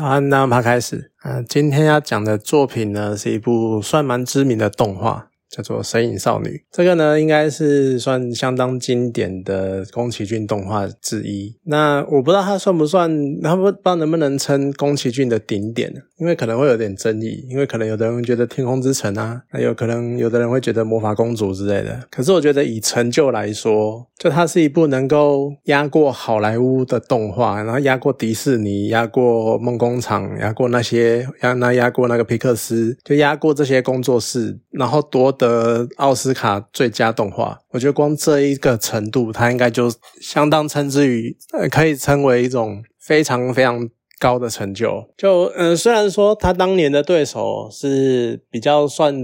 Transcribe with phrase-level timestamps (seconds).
[0.00, 1.10] 好，那我们开始。
[1.18, 5.29] 啊，今天要讲的作品呢，是一部算蛮知名的动画。
[5.50, 11.52] 叫做《神隐少女》，这个呢应该是算相当经典的宫崎骏动画之一。
[11.64, 13.10] 那我不知道它算不算，
[13.42, 17.44] 他不知道能不能称宫崎骏的顶点，因为可能会有点争议。
[17.48, 22.06] 因为可能有的人觉得《天空之城》啊，那有可能有的人会觉得《魔法公主》之类的。
[22.12, 35.36] 可是我觉得以成就来说，就它是一部能够压过好莱坞的动画，然后压过迪士尼，压过梦工厂，压过那些压那压过那个皮克斯，就压过这些工作室，然后夺。
[35.40, 39.90] 的奥斯卡最佳动画，我觉得光这一个程度，它应该就
[40.20, 45.08] 相当称之于，呃，可以称为一种非常非常高的成就。
[45.16, 49.16] 就，嗯，虽然说他当年的对手是比较算。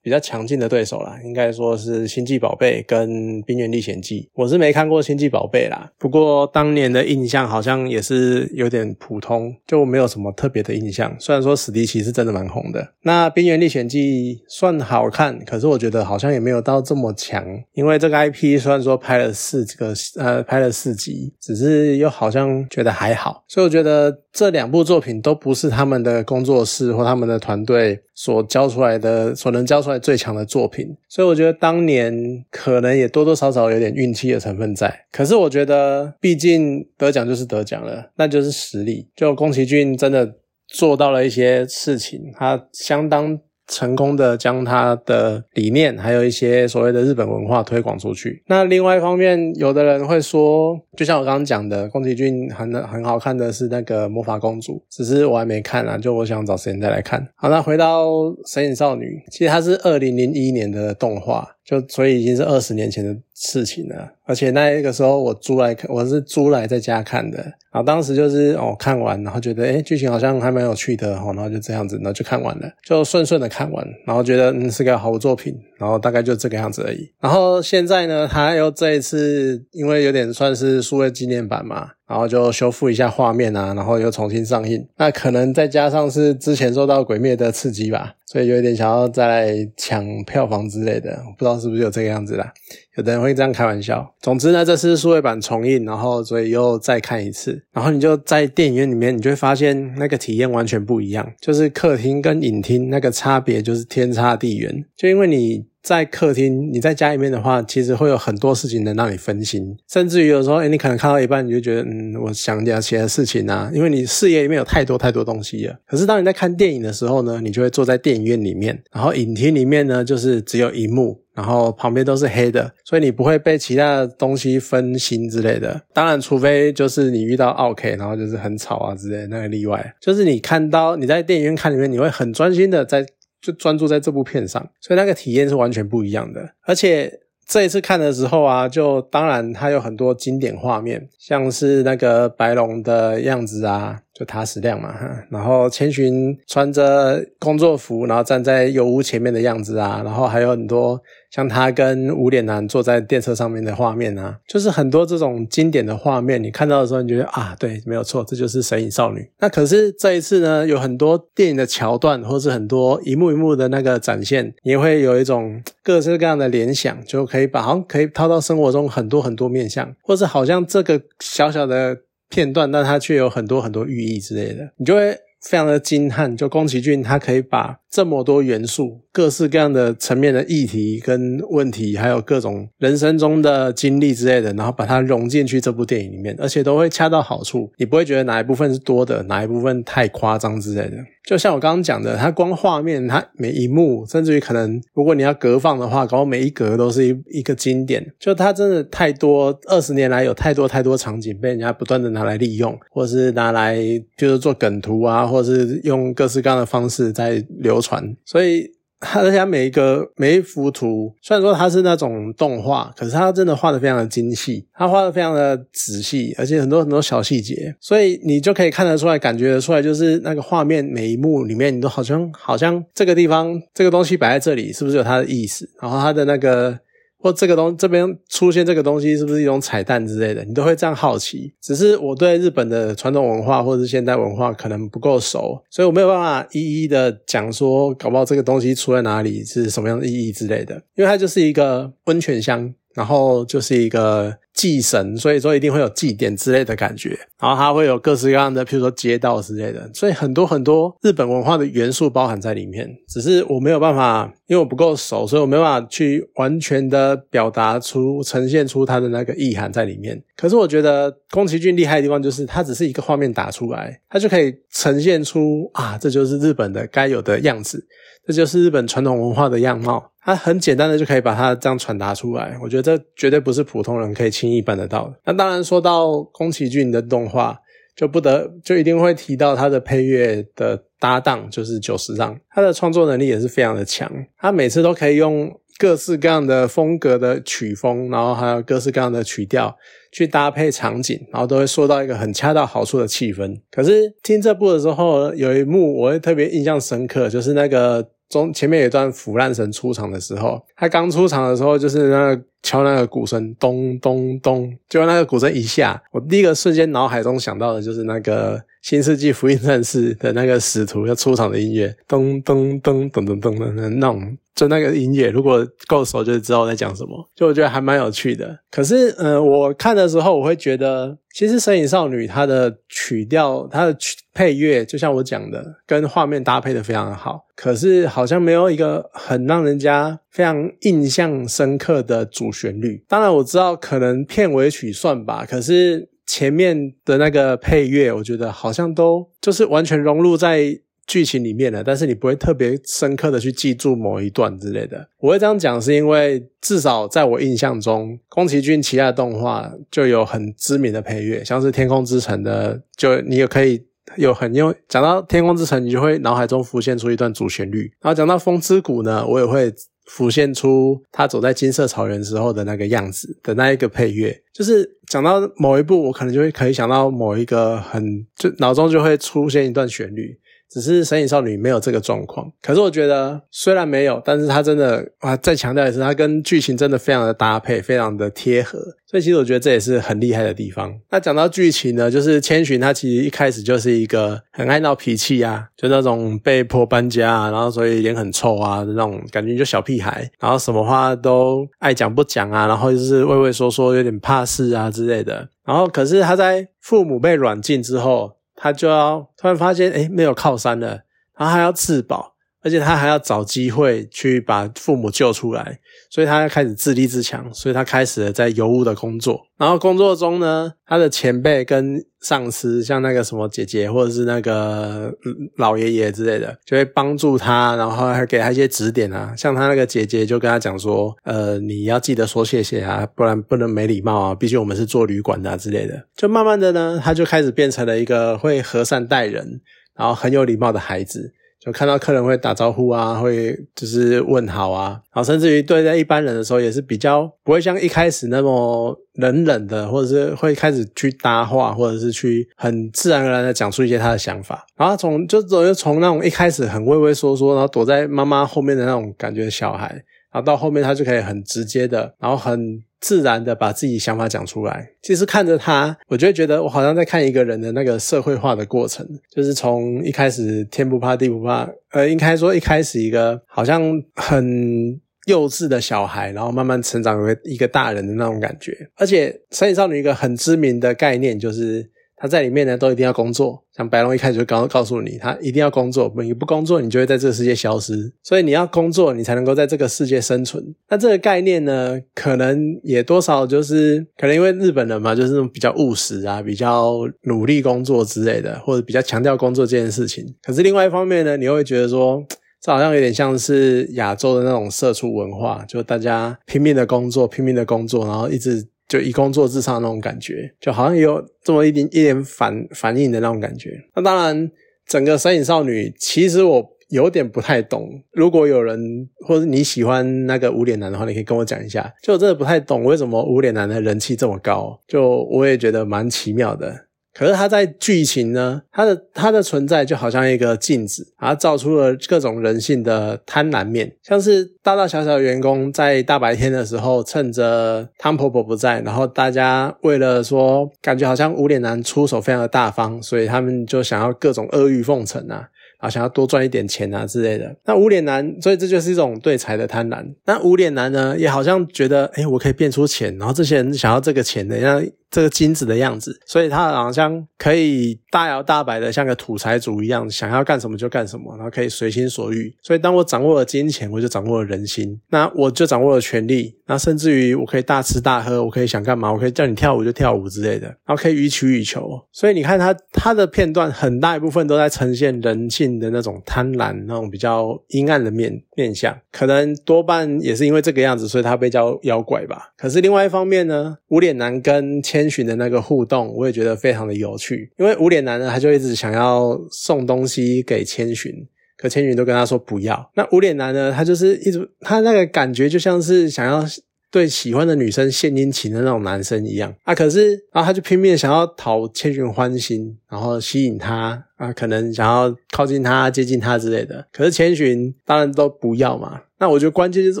[0.04, 4.20] 比较强劲的对手啦，应该说是《星际宝贝》跟《冰原历险记》。
[4.34, 11.16] 我是没看过《星际宝贝》啦，不过当年的印象好像也是有点普通，就没有什么特别的印象。
[11.18, 17.42] 虽然说史迪奇是真的蛮红的，那《冰原历险记》算好看，可是我觉得好像也没有到这么强。
[17.72, 28.02] 因为这个 IP 虽然说拍了四个呃拍了四集，只是又好像觉得还好，所以我觉得这两部作品都不是他们的工作室或他们的团队。
[28.14, 35.06] 所教出来的，所能教出来最强的作品，所以我觉得当年可能也多多少少有点运气的成分在。
[35.10, 39.08] 可是我觉得，毕竟得奖就是得奖了，那就是实力。
[39.16, 40.36] 就宫崎骏真的
[40.68, 43.40] 做到了一些事情，他相当。
[43.66, 48.42] 成功的将他的理念，还有一些所谓的日本文化推广出去。
[48.46, 57.26] 那另外一方面，有的人会说，就像我刚刚讲的，宫崎骏很很好看的是那个魔法公主，只是我还没看啊，就我想找时间再来看。
[57.36, 58.06] 好，那回到
[58.46, 61.48] 神隐少女，其实它是二零零一年的动画。
[61.64, 67.38] 就所以已经是二十年前的事情了，而且那个时候我租来看，我是租来在家看的。
[67.72, 77.10] 然后当时就是哦看完，然后觉得诶剧情好像还蛮有趣的，然后就这样子，然后就看完了，就顺顺的看完，然后觉得嗯是个好作品，然后大概就这个样子而已。
[77.20, 81.88] 然后现在呢，他又这一次因为有点算是数位纪念版嘛。
[82.06, 84.86] 然后就修复一下画面啊，然后又重新上映。
[84.96, 91.16] 那可能再加上是之前受到《鬼灭》的刺激吧，所以有一点想要再来抢票房之类的。
[91.38, 92.52] 不知道是不是有这个样子啦？
[92.96, 94.14] 有的人会这样开玩笑。
[94.20, 97.62] 总之呢，这次数位版重映，然后所以又再看一次。
[97.72, 104.84] 然后你就在电影院里面，你就会发现那个体验完全不一样，就是客厅跟影厅那个差别就是天差地远。
[104.96, 105.66] 就因为你。
[105.84, 115.76] 在客厅，你在家里面的话，其实会有很多事情能让你分心，甚至于有时候，哎，你可能看到一半，你就觉得，嗯，我想点其他事情啊，因为你视野里面有太多太多东西了。
[115.86, 125.80] 可是当你在看电影的时候呢，你就会坐在电影院里面，然后影厅里面呢，就是只有荧幕，然后旁边都是黑的，所以你不会被其他的东西分心之类的。
[125.92, 129.94] 当然，除非就是你遇到 OK，然后就是很吵啊之类那个例外。
[130.00, 133.04] 就是你看到你在电影院看里面，你会很专心的在。
[133.44, 136.40] 就专注在这部片上，所以那个体验是完全不一样的。
[136.62, 144.00] 而且这一次看的时候啊，就当然它有很多经典画面，像是那个白龙的样子啊。
[144.14, 150.98] 就塔矢亮嘛，哈，然后千寻穿着工作服，然后站在油屋前面的样子啊，然后还有很多
[151.34, 159.28] 像他跟无脸男坐在电车上面的画面啊，就是很多这种经典的画面，你看到的时候，你觉得啊，对，没有错，这就是神隐少女。
[159.40, 171.98] 那可是这一次呢，有很多电影的桥段，或是很多一幕一幕的那个展现，也会有一种各式各样的联想，就可以把好像可以套到生活中很多很多面相，或是好像这个小小的。
[172.30, 176.34] 片段，但它却有很多很多寓意之类的，你就会非常的惊叹。
[176.36, 190.96] 就宫崎骏，他可以把这么多元素、各式各样的层面的议题跟问题，还有各种人生中的经历之类的，然后把它融进去这部电影里面，而且都会恰到好处，你不会觉得哪一部分是多的，哪一部分太夸张之类的。
[191.24, 198.04] 就像我刚刚讲的，它光画面，它每一幕，甚至于可能，如果你要隔放的话，搞每一格都是一一个经典。
[198.18, 203.78] 就它真的太多，二十年来有太多太多场景被人家不断的拿来利用，或是拿来
[204.18, 208.72] 就是做梗图啊，或是用各式各样的方式在流传，所以。
[209.06, 225.68] 他而且每一个每一幅图，虽然说它是那种动画，可是它真的画的非常的精细，它画的非常的仔细，而且很多很多小细节，所以你就可以看得出来，感觉得出来，就是那个画面每一幕里面，你都好像好像这个地方这个东西摆在这里，是不是有它的意思？
[225.82, 226.78] 然后它的那个。
[227.24, 230.44] 或这个东这边出现这个东西是不是一种彩蛋之类的？
[230.44, 231.50] 你都会这样好奇。
[231.58, 240.74] 只是我对日本的传统文化或者是现代文化可能不够熟，所以我没有办法一一的讲说，搞不好这个东西出在哪里是什么样的意义之类的。
[240.96, 247.10] 因为它就是一个温泉乡，然后就是一个祭神，所以说一定会有祭典之类的感觉，
[247.40, 252.88] 然后它会有各式各样的，譬如说街道之类的，所以很多很多日本文化的元素包含在里面。
[253.08, 260.22] 只是我没有办法，因为我不够熟，所以我没办法去完全的表达出、呈现出它的那个意涵在里面。
[260.36, 267.84] 可是我觉得宫崎骏厉害的地方就是，它只是一个画面打出来，它就可以呈现出啊，这就是日本的该有的样子，
[268.26, 270.12] 这就是日本传统文化的样貌。
[270.26, 275.14] 它很简单的就可以把它这样传达出来，我觉得这绝对不是普通人可以轻易办得到的。
[275.24, 277.58] 那当然说到宫崎骏的动画，
[277.96, 289.74] 就不得就一定会提到他的配乐的搭档就是久石让，他的创作能力也是非常的强，他每次都可以用各式各样的风格的曲风，然后还有各式各样的曲调
[290.12, 293.58] 去搭配场景，然后都会说到一个很恰到好处的气氛。
[293.70, 298.13] 可是听这部的时候，有一幕我会特别印象深刻，就是那个。
[298.34, 308.60] 中前面有一段腐烂神出场的时候，他刚出场的时候就是那个敲那个鼓声，咚咚咚，就那个鼓声一下，我第一个瞬间脑海中想到的就是那个。
[308.84, 318.58] 新世纪福音战士的那个使徒要出场的音乐，咚咚咚咚咚咚咚，那种就那个音乐，如果够熟就知道我在讲什么，就我觉得还蛮有趣的。
[318.70, 327.40] 可是，呃，我看的时候我会觉得，其实《神隐少女》它的曲调、它的曲配乐，就像我讲的，跟画面搭配的非常好。
[327.56, 333.04] 可是好像没有一个很让人家非常印象深刻的主旋律。
[333.08, 336.08] 当然我知道可能片尾曲算吧，可是。
[336.26, 340.74] 前面的那个配乐，我觉得好像都就是完全融入在
[341.06, 345.08] 剧情里面的，但是你不会特别深刻的去记住某一段之类的。
[345.18, 353.84] 我会这样讲，是因为至少在我印象中，宫崎骏其他的动画就有很知名的配乐，像是《天空之城》的，就你也可以
[354.16, 354.74] 有很用。
[354.88, 357.92] 讲到《天空之城》，你就会脑海中浮现出一段主旋律。
[358.00, 359.72] 然后讲到《风之谷》呢，我也会。
[360.06, 368.04] 浮现出他走在金色草原时候的那个样子的那一个配乐，就是讲到某一部，我可能就会可以想到某一个很
[368.36, 370.38] 就脑中就会出现一段旋律。
[370.70, 380.92] 只是《神隐少女》没有这个状况，可是我觉得虽然没有，但是她真的啊，再强调一次，她跟剧情真的非常的搭配，非常的贴合，所以其实我觉得这也是很厉害的地方。
[381.10, 395.48] 那讲到剧情呢，就是千寻她其实一开始就是一个很爱闹脾气啊，就那种被迫搬家啊，然后所以脸很臭啊那种感觉，就小屁孩，然后什么话都爱讲不讲啊，然后就是畏畏缩缩，有点怕事啊之类的。
[395.64, 398.32] 然后可是她在父母被软禁之后。
[398.54, 401.04] 他就要突然发现，哎，没有靠山了，
[401.36, 402.33] 然后还要自保，
[402.64, 405.78] 而且他还要找机会去把父母救出来，
[406.10, 409.38] 所以他要开始自立自强，所以他开始了在油污的工作。
[409.58, 415.12] 然后工作中呢，他的前辈跟上司，像那个什么姐姐或者是那个
[415.58, 419.34] 老爷爷之类的，就会帮助他，然后还给他一些指点啊。
[419.36, 426.02] 像他那个姐姐就跟他讲说，呃，你要记得说谢谢啊，不然不能没礼貌啊，毕竟我们是做旅馆的之类的。
[426.16, 429.60] 就慢慢的呢，他就开始变成了一个会和善待人，
[429.94, 431.34] 然后很有礼貌的孩子。
[431.64, 444.66] 就看到客人会打招呼啊，会就是问好啊，然后甚至于对待一般人的时候，也是比较不会像一开始那么冷冷的，或者是会开始去搭话，或者是去很自然而然的讲出一些他的想法。
[444.76, 452.82] 然后从就总是从那种一开始很畏畏缩缩，然后躲在妈妈后面的那种感觉小孩，然后到后面他就可以很直接的，然后很。
[453.00, 454.88] 自然的把自己想法讲出来。
[455.02, 468.74] 其实看着他，我就会觉得我好像在看一个人的那个社会化的过程，就是从一开始天不怕地不怕，呃，应该说一开始一个好像很幼稚的小孩，然后慢慢成长为一个大人的那种感觉。
[468.96, 471.90] 而且《神隐少女》一个很知名的概念就是。
[472.16, 473.62] 他在里面呢，都一定要工作。
[473.76, 478.12] 像白龙一开始就告告诉你，他一定要工作，你不工作，你就会在这个世界消失。
[478.22, 480.62] 所以你要工作，你才能够在这个世界生存。
[480.88, 490.24] 那这个概念呢，可能也多少就是可能因为日本人嘛，就是那种比较务实啊，比较努力工作之类的，或者比较强调工作这件事情。
[490.42, 492.24] 可是另外一方面呢，你会觉得说，
[492.62, 498.68] 这好像有点像是亚洲的那种社畜文化，就大家拼命的工作，拼命的工作，然后一直。
[498.94, 503.70] 就以工作至上那种感觉，就好像有这么一点一点反反应的那种感觉。
[503.96, 504.48] 那当然，
[504.86, 507.90] 整个《神隐少女》其实我有点不太懂。
[508.12, 508.78] 如果有人
[509.26, 511.92] 或者你喜欢那个无脸男的话，你可以跟我讲一下。
[512.04, 516.86] 就我真的不太懂为什么无脸男的人气这么高，就我也觉得蛮奇妙的。
[517.14, 535.48] 可是它在剧情呢，它的它的存在就好像一个镜子，它照出了各种人性的贪婪面，像是大大小小的员工在大白天的时候，趁着汤婆婆不在，然后大家为了说感觉好像无脸男出手非常的大方，所以他们就想要各种阿谀奉承啊。
[535.78, 537.54] 啊，想要多赚一点钱啊之类的。
[537.66, 540.02] 那无脸男，所以这就是一种对财的贪婪。
[540.24, 544.82] 那无脸男呢，也好像觉得，哎，我可以变出钱，然后这些人想要这个钱的，像
[545.14, 552.52] 这个金子的样子，所以他好像可以大摇大摆的，像个土财主一样，想要干什么就干什么，然后可以随心所欲。
[552.60, 561.88] 所以当我掌握了金钱，我就掌握了人心，那我就掌握了权力，那甚至于我可以大吃大喝，我可以想干嘛，我可以叫你跳舞就跳舞之类的，然后可以予取予求。
[562.10, 572.48] 所以你看他他的片段很大一部分都在呈现人性的那种贪婪，那种比较阴暗的面面相，可能多半也是因为这个样子，所以他被叫妖怪吧。
[572.56, 575.03] 可是另外一方面呢，无脸男跟千。
[575.04, 577.52] 千寻的那个互动，我也觉得非常的有趣。
[577.58, 581.12] 因为无脸男呢，他就一直想要送东西给千寻，
[581.58, 582.90] 可千寻都跟他说不要。
[582.94, 586.42] 那无脸男呢，他就是一直他那个感觉就像是想要
[586.90, 589.74] 对喜欢的女生献殷勤的那种男生一样啊。
[589.74, 596.86] 可是，然后他就拼命想要讨千寻欢心，然后吸引他啊，可能想要靠近他、接近他之类的。
[596.92, 599.02] 可是千寻当然都不要嘛。
[599.18, 600.00] 那我觉得关键就是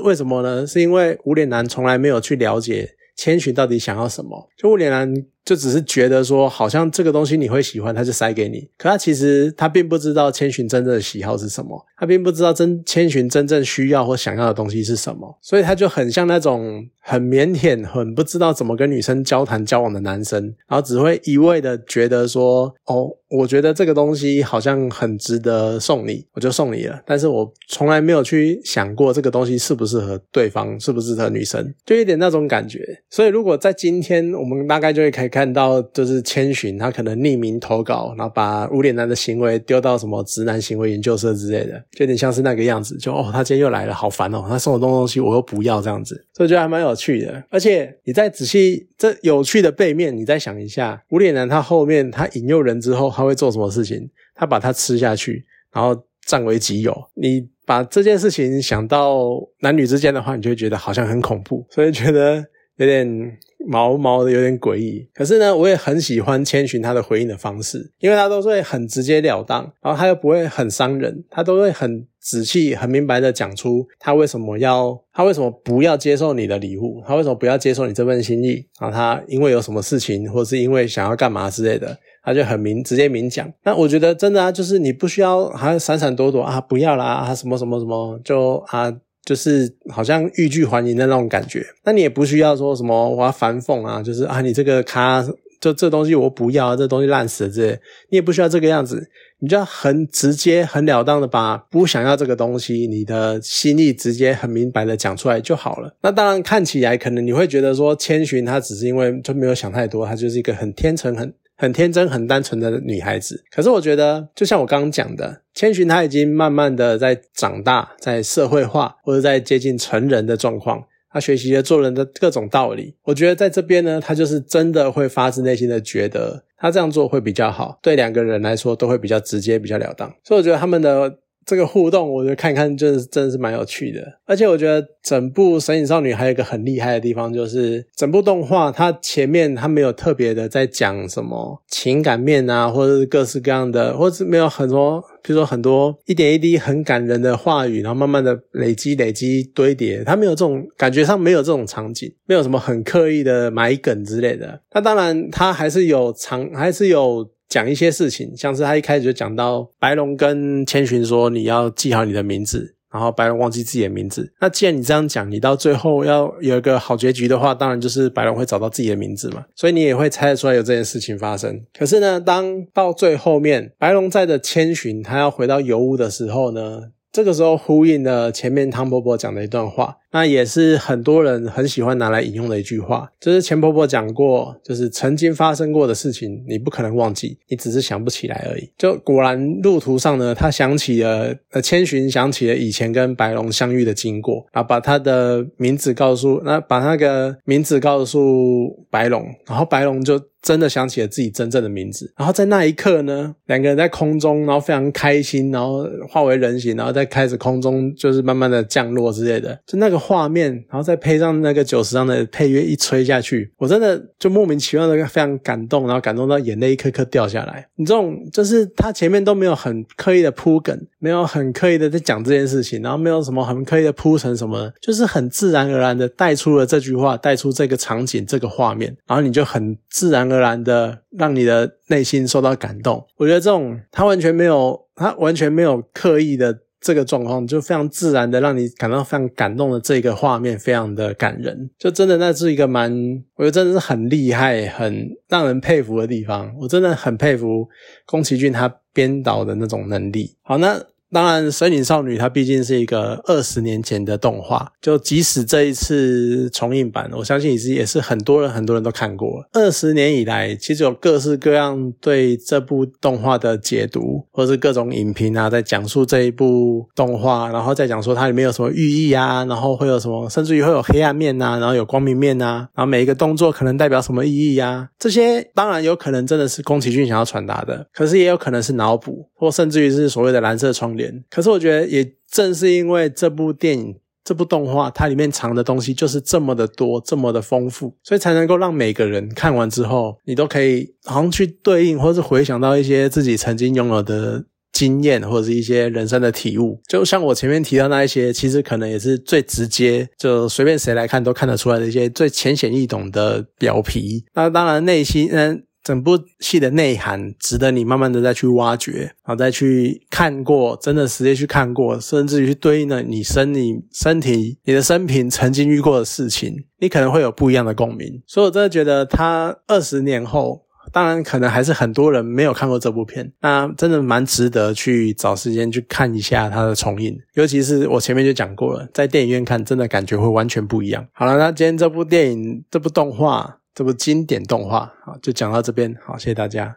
[0.00, 0.66] 为什么呢？
[0.66, 2.88] 是因为无脸男从来没有去了解。
[3.16, 4.48] 千寻到底想要什么？
[4.56, 5.12] 就物联男
[5.44, 8.68] 就只是觉得说，好像这个东西你会喜欢，他就塞给你。
[8.78, 23.10] 可他其实他并不知道千寻真正的喜好是什么，他并不知道真千寻真正需要或想要的东西是什么，所以他就很像那种很腼腆、很不知道怎么跟女生交谈交往的男生，然后只会一味的觉得说，哦。
[23.36, 27.02] 我觉得这个东西好像很值得送你，我就送你了。
[27.04, 32.78] 但是我从来没有去想过这个东西适不适合对方，适不适合女生，就一点那种感觉。
[33.10, 42.96] 所以如果在今天，我们大概就会开看到，就是千寻他可能匿名投稿，然后把无脸男的行为丢到什么直男行为研究社之类的，就有点像是那个样子。
[42.98, 47.42] 就哦，他今天又来了，好烦哦，他送我东东西，我又不要这样子，所以觉得还蛮有趣的。
[47.50, 53.10] 而且你再仔细这有趣的背面，你再想一下，无脸男他后面他引诱人之后。
[53.10, 54.08] 他会做什么事情？
[54.34, 56.94] 他把它吃下去，然后占为己有。
[57.14, 59.18] 你把这件事情想到
[59.60, 62.44] 男女之间的话，你就会觉得好像很恐怖，所以觉得
[62.76, 65.08] 有点毛毛的，有点诡异。
[65.14, 81.98] 可是呢，我也很喜欢千寻他的回应的方式，因为他都会很直截了当，然后他又不会很伤人，他都会很仔细、很明白的讲出他为什么要，他为什么不要接受你的礼物，他为什么不要接受你这份心意，然后他因为有什么事情，或是因为想要干嘛之类的。
[82.26, 88.90] 他就很明直接明讲，那我觉得真的啊，就是你不需要还闪闪躲躲啊，不要啦啊，什么什么什么，就啊，
[89.24, 91.64] 就是好像欲拒还迎的那种感觉。
[91.84, 95.26] 那你也不需要说什么我要反讽啊，就是啊，你这个咖，
[95.60, 97.70] 就这东西我不要，这东西烂死了这，
[98.10, 105.96] 你也不需要这个样子，你就要很直接、很了当的把不想要这个东西，你的心意直接很明白的讲出来就好了。
[106.02, 111.32] 那当然看起来可能你会觉得说千寻他只是因为就没有想太多，他就是一个很天成很。
[111.56, 122.96] 很天真、很单纯的女孩子，可是我觉得，就像我刚刚讲的，千寻她已经慢慢的在长大，在社会化，或者在接近成人的状况，她学习了做人的各种道理。
[123.04, 130.12] 我觉得在这边呢，她就是真的会发自内心的觉得，她这样做会比较好，对两个人来说都会比较直接、比较了当。
[130.24, 131.18] 所以我觉得他们的。
[131.46, 134.00] 这个互动，我觉得看看，就是真的是蛮有趣的。
[134.26, 154.60] 而且我觉得整部《神隐少女》还有一个很厉害的地方，就是整部动画它前面它没有特别的在讲什么情感面啊，或者是各式各样的，或者是没有很多，比如说很多一点一滴很感人的话语，然后慢慢的累积累积堆叠，它没有这种感觉上没有这种场景，没有什么很刻意的埋梗之类的。
[154.72, 157.28] 那当然，它还是有长，还是有。
[157.54, 164.32] 讲一些事情，像是他一开始就讲到白龙跟千寻说你要记好你的名字，然后白龙忘记自己的名字。
[164.40, 169.44] 那既然你这样讲，你到最后要有一个好结局的话，当然就是白龙会找到自己的名字嘛。
[169.54, 171.62] 所以你也会猜得出来有这件事情发生。
[171.78, 176.80] 可是呢，当到最后面白龙在的千寻他要回到油屋的时候呢，
[177.12, 179.98] 这个时候呼应了前面汤婆婆讲的一段话。
[180.14, 188.70] 那也是很多人很喜欢拿来引用的一句话，就是钱婆婆讲过，就是曾经发生过的事情，你不可能忘记，你只是想不起来而已。
[188.78, 202.12] 就果然路途上呢，他想起了呃千寻想起了以前跟白龙相遇的经过，然后把他的名字告诉那把那个名字告诉白龙，然后白龙就真的想起了自己真正的名字。
[202.16, 210.03] 然后在那一刻呢，两个人在空中，然后非常开心，然后化为人形，然后再开始空中就是慢慢的降落之类的，就那个。
[210.06, 217.66] 画面，然后再配上那个九十张的配乐一吹下去，我真的就莫名其妙的非常感动，然后感动到眼泪一颗颗掉下来。
[217.76, 233.02] 你这种就是他前面都没有很刻意的铺梗，没有很刻意的在讲这件事情，然后没有什么很刻意的铺成什么，就是很自然而然的带出了这句话，带出这个场景、这个画面，然后你就很自然而然的让你的内心受到感动。
[233.16, 236.58] 我觉得这种他完全没有，他完全没有刻意的。
[236.84, 242.92] 这个状况就非常自然的让你感到非常感动的这个画面，非常的感人，就真的那是一个蛮，
[243.36, 246.54] 我觉得真的是很厉害、很让人佩服的地方。
[246.60, 247.66] 我真的很佩服
[248.04, 250.36] 宫崎骏他编导的那种能力。
[250.42, 250.78] 好，那。
[251.14, 259.48] 当然，《神隐少女》它毕竟是一个二十年前的动画，就即使这一次重映版，我相信也是也是很多人很多人都看过了。
[259.52, 274.88] 二十年以来，其实有各式各样对这部动画的解读，或是各种影评啊，在讲述这一部动画，然后再讲说它里面有什么寓意啊，然后会有什么，甚至于会有黑暗面呐，然后有光明面呐，然后每一个动作可能代表什么意义呀？
[274.98, 281.03] 这些当然有可能真的是宫崎骏想要传达的，可是也有可能是脑补，或甚至于是所谓的蓝色窗帘。
[281.30, 296.80] 可是我觉得，也正是因为这部电影、这部动画，它里面藏的东西就是这么的多、这么的丰富，所以才能够让每个人看完之后，你都可以好像去对应，或是回想到一些自己曾经拥有的经验，或者是一些人生的体悟。
[296.88, 304.24] 就像我前面提到那一些，其实可能也是最直接，就随便谁来看都看得出来的一些最浅显易懂的表皮。
[304.34, 305.64] 那当然，内心嗯。
[305.84, 318.22] 整部戏的内涵值得你慢慢的再去挖掘，然后再去看过，真的实际去看过，甚至于去对应了你身你身体、你的生平曾经遇过的事情，你可能会有不一样的共鸣。
[318.26, 327.14] 所以我真的觉得，他二十年后，当然可能还是很多人没有看过这部片，那真的蛮值得去找时间去看一下它的重映。
[327.34, 331.06] 尤其是我前面就讲过了，在电影院看，真的感觉会完全不一样。
[331.12, 333.58] 好了，那今天这部电影、这部动画。
[333.74, 336.72] 这部经典动画，好，就讲到这边，好，谢谢大家。